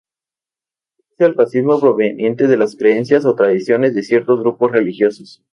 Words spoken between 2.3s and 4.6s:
de las creencias o tradiciones en ciertos